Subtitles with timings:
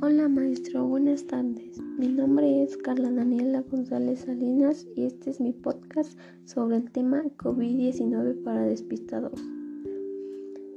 [0.00, 1.80] Hola maestro, buenas tardes.
[1.98, 7.22] Mi nombre es Carla Daniela González Salinas y este es mi podcast sobre el tema
[7.38, 9.40] COVID-19 para despistados.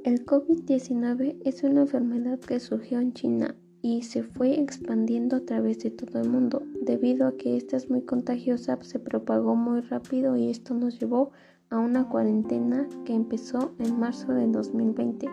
[0.04, 5.80] El COVID-19 es una enfermedad que surgió en China y se fue expandiendo a través
[5.80, 6.62] de todo el mundo.
[6.82, 11.32] Debido a que esta es muy contagiosa, se propagó muy rápido y esto nos llevó
[11.70, 15.28] a una cuarentena que empezó en marzo de 2020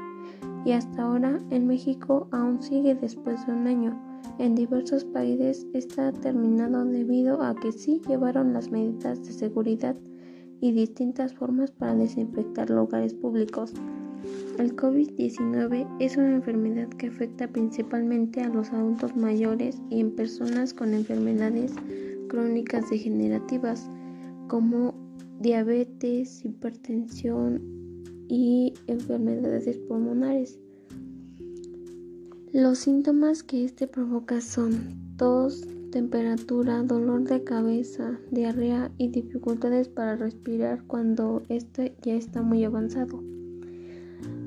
[0.66, 3.98] y hasta ahora en México aún sigue después de un año.
[4.40, 9.96] En diversos países está terminado debido a que sí llevaron las medidas de seguridad
[10.60, 13.74] y distintas formas para desinfectar lugares públicos.
[14.58, 20.74] El COVID-19 es una enfermedad que afecta principalmente a los adultos mayores y en personas
[20.74, 21.76] con enfermedades
[22.28, 23.88] crónicas degenerativas
[24.48, 24.96] como
[25.40, 27.85] diabetes, hipertensión
[28.28, 30.60] y enfermedades pulmonares.
[32.52, 40.16] Los síntomas que este provoca son tos, temperatura, dolor de cabeza, diarrea y dificultades para
[40.16, 43.24] respirar cuando este ya está muy avanzado.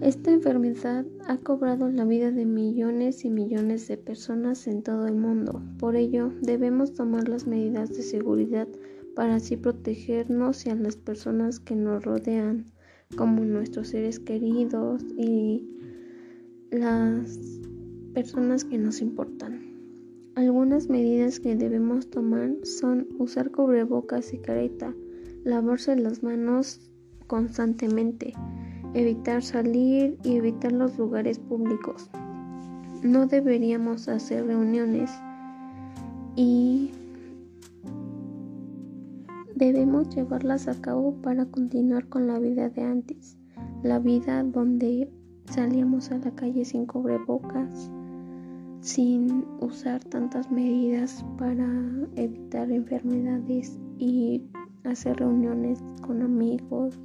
[0.00, 5.17] Esta enfermedad ha cobrado la vida de millones y millones de personas en todo el
[5.17, 5.61] mundo.
[5.78, 8.69] Por ello, debemos tomar las medidas de seguridad
[9.14, 12.67] para así protegernos y a las personas que nos rodean,
[13.17, 15.69] como nuestros seres queridos y
[16.70, 17.39] las
[18.14, 19.69] personas que nos importan.
[20.34, 24.95] Algunas medidas que debemos tomar son usar cubrebocas y careta,
[25.45, 26.91] lavarse las manos
[27.27, 28.34] constantemente,
[28.95, 32.11] evitar salir y evitar los lugares públicos.
[33.03, 35.11] No deberíamos hacer reuniones
[36.36, 36.92] y
[39.59, 43.37] Debemos llevarlas a cabo para continuar con la vida de antes,
[43.83, 45.11] la vida donde
[45.47, 47.91] salíamos a la calle sin cubrebocas,
[48.81, 51.67] sin usar tantas medidas para
[52.14, 54.45] evitar enfermedades y
[54.85, 56.97] hacer reuniones con amigos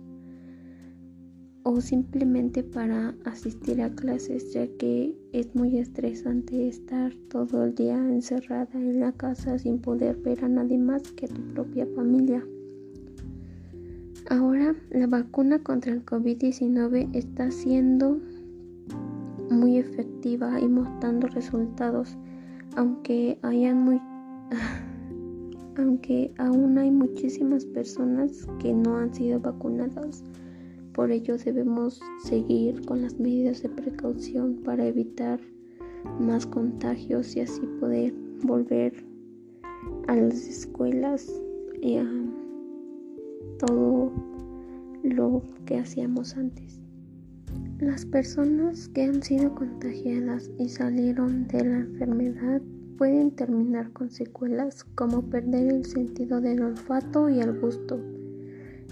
[1.64, 7.96] o simplemente para asistir a clases ya que es muy estresante estar todo el día
[7.96, 12.46] encerrada en la casa sin poder ver a nadie más que tu propia familia.
[14.30, 18.20] Ahora la vacuna contra el COVID-19 está siendo
[19.50, 22.18] muy efectiva y mostrando resultados,
[22.76, 24.02] aunque hayan muy
[25.78, 30.24] aunque aún hay muchísimas personas que no han sido vacunadas.
[30.94, 35.40] Por ello debemos seguir con las medidas de precaución para evitar
[36.20, 38.94] más contagios y así poder volver
[40.08, 41.42] a las escuelas
[41.82, 42.08] y a
[43.58, 44.12] todo
[45.02, 46.80] lo que hacíamos antes.
[47.80, 52.62] Las personas que han sido contagiadas y salieron de la enfermedad
[53.00, 58.00] pueden terminar con secuelas como perder el sentido del olfato y el gusto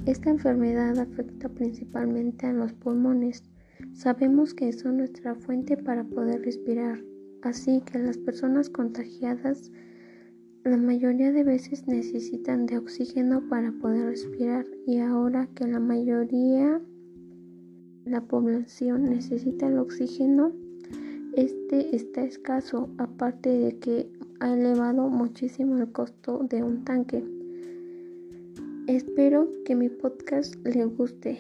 [0.06, 3.44] esta enfermedad afecta principalmente a los pulmones.
[3.94, 7.04] Sabemos que son nuestra fuente para poder respirar,
[7.42, 9.72] así que las personas contagiadas
[10.64, 16.80] la mayoría de veces necesitan de oxígeno para poder respirar y ahora que la mayoría
[18.04, 20.52] de la población necesita el oxígeno,
[21.36, 27.41] este está escaso, aparte de que ha elevado muchísimo el costo de un tanque.
[28.91, 31.40] Espero que mi podcast le guste.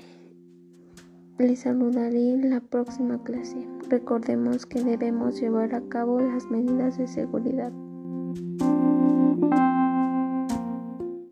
[1.37, 3.67] Les saludaré en la próxima clase.
[3.89, 7.73] Recordemos que debemos llevar a cabo las medidas de seguridad.